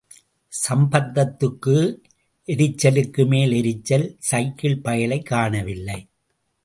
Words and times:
சம்பந்தத்துக்கு 0.69 2.01
எரிச்சலுக்கு 2.47 3.27
மேல் 3.27 3.51
எரிச்சல், 3.51 4.15
சைக்கிள் 4.19 4.81
பயலைக் 4.81 5.23
காணவில்லை. 5.23 6.09